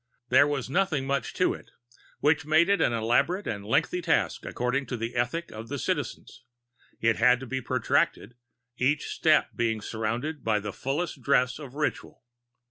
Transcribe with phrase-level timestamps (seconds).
[0.29, 1.69] There was nothing much to it
[2.21, 6.43] which made it an elaborate and lengthy task, according to the ethic of the Citizens;
[6.99, 8.33] it had to be protracted,
[8.77, 12.23] each step being surrounded by fullest dress of ritual.